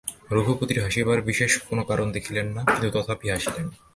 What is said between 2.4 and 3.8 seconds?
না, কিন্তু তথাপি হাসিলেন।